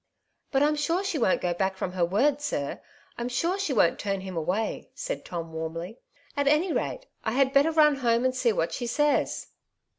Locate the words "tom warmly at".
5.23-6.47